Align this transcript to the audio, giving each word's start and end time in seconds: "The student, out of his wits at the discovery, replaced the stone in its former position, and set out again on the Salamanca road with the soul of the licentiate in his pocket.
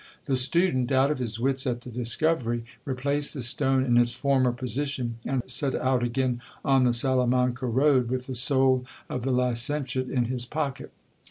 "The 0.25 0.35
student, 0.35 0.91
out 0.91 1.11
of 1.11 1.19
his 1.19 1.39
wits 1.39 1.67
at 1.67 1.81
the 1.81 1.91
discovery, 1.91 2.65
replaced 2.85 3.35
the 3.35 3.43
stone 3.43 3.85
in 3.85 3.97
its 3.99 4.13
former 4.13 4.51
position, 4.51 5.17
and 5.25 5.43
set 5.45 5.75
out 5.75 6.01
again 6.01 6.41
on 6.65 6.85
the 6.85 6.91
Salamanca 6.93 7.67
road 7.67 8.09
with 8.09 8.25
the 8.25 8.33
soul 8.33 8.83
of 9.11 9.21
the 9.21 9.31
licentiate 9.31 10.09
in 10.09 10.25
his 10.25 10.43
pocket. 10.47 10.91